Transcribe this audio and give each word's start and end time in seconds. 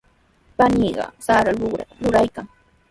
Paniiqa 0.57 1.05
sara 1.25 1.51
luqrutami 1.59 2.01
ruraykan. 2.05 2.47